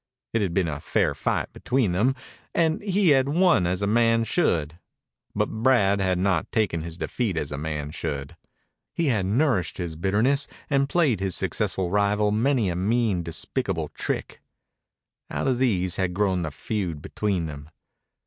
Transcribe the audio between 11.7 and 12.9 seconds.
rival many a